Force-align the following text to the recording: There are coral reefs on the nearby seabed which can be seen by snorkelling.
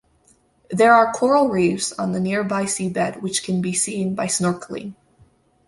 There 0.71 0.95
are 0.95 1.13
coral 1.13 1.49
reefs 1.49 1.91
on 1.93 2.11
the 2.11 2.19
nearby 2.19 2.63
seabed 2.63 3.21
which 3.21 3.43
can 3.43 3.61
be 3.61 3.73
seen 3.73 4.15
by 4.15 4.25
snorkelling. 4.25 4.95